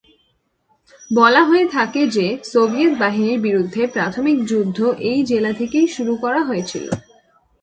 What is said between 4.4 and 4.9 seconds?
যুদ্ধ